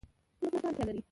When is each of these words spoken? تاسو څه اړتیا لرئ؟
تاسو 0.41 0.57
څه 0.63 0.67
اړتیا 0.69 0.83
لرئ؟ 0.87 0.99